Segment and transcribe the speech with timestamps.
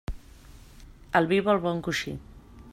[1.19, 2.19] El vi vol bon coixí.